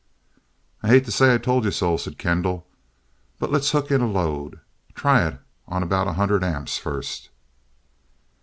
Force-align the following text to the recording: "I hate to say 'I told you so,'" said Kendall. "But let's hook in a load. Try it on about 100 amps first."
"I 0.81 0.87
hate 0.87 1.05
to 1.05 1.11
say 1.11 1.31
'I 1.31 1.37
told 1.37 1.63
you 1.63 1.69
so,'" 1.69 1.95
said 1.95 2.17
Kendall. 2.17 2.65
"But 3.37 3.51
let's 3.51 3.69
hook 3.69 3.91
in 3.91 4.01
a 4.01 4.09
load. 4.11 4.59
Try 4.95 5.27
it 5.27 5.39
on 5.67 5.83
about 5.83 6.07
100 6.07 6.43
amps 6.43 6.79
first." 6.79 7.29